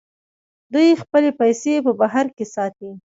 [0.73, 2.89] دوی خپلې پیسې په بهر کې ساتي.